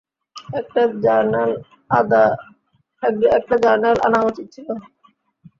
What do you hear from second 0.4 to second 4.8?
একটা জার্নাল আনা উচিত ছিল।